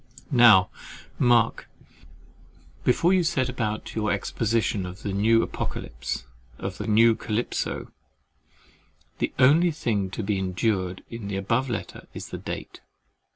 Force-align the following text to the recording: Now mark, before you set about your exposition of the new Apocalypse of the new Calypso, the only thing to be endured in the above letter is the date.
Now 0.31 0.71
mark, 1.19 1.69
before 2.83 3.13
you 3.13 3.23
set 3.23 3.49
about 3.49 3.93
your 3.93 4.09
exposition 4.11 4.83
of 4.87 5.03
the 5.03 5.13
new 5.13 5.43
Apocalypse 5.43 6.23
of 6.57 6.79
the 6.79 6.87
new 6.87 7.13
Calypso, 7.13 7.91
the 9.19 9.31
only 9.37 9.69
thing 9.69 10.09
to 10.09 10.23
be 10.23 10.39
endured 10.39 11.03
in 11.11 11.27
the 11.27 11.35
above 11.37 11.69
letter 11.69 12.07
is 12.15 12.29
the 12.29 12.39
date. 12.39 12.81